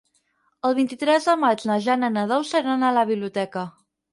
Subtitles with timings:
[0.69, 3.69] El vint-i-tres de maig na Jana i na Dolça iran a la biblioteca.